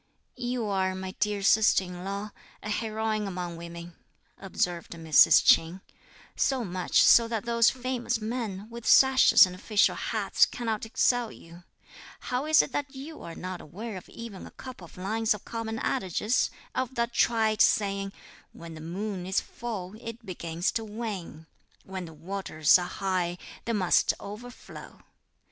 "You 0.39 0.65
are, 0.65 0.95
my 0.95 1.11
dear 1.19 1.43
sister 1.43 1.83
in 1.83 2.03
law, 2.03 2.31
a 2.63 2.71
heroine 2.71 3.27
among 3.27 3.55
women," 3.55 3.95
observed 4.39 4.93
Mrs. 4.93 5.45
Ch'in, 5.45 5.81
"so 6.35 6.65
much 6.65 7.03
so 7.03 7.27
that 7.27 7.45
those 7.45 7.69
famous 7.69 8.19
men, 8.19 8.67
with 8.71 8.87
sashes 8.87 9.45
and 9.45 9.53
official 9.53 9.93
hats, 9.93 10.47
cannot 10.47 10.87
excel 10.87 11.31
you; 11.31 11.65
how 12.31 12.47
is 12.47 12.63
it 12.63 12.71
that 12.71 12.95
you're 12.95 13.35
not 13.35 13.61
aware 13.61 13.95
of 13.95 14.09
even 14.09 14.47
a 14.47 14.49
couple 14.49 14.85
of 14.85 14.97
lines 14.97 15.35
of 15.35 15.45
common 15.45 15.77
adages, 15.77 16.49
of 16.73 16.95
that 16.95 17.13
trite 17.13 17.61
saying, 17.61 18.11
'when 18.53 18.73
the 18.73 18.81
moon 18.81 19.27
is 19.27 19.39
full, 19.39 19.93
it 20.01 20.25
begins 20.25 20.71
to 20.71 20.83
wane; 20.83 21.45
when 21.83 22.05
the 22.05 22.13
waters 22.15 22.79
are 22.79 22.87
high, 22.87 23.37
they 23.65 23.73
must 23.73 24.15
overflow?' 24.19 25.03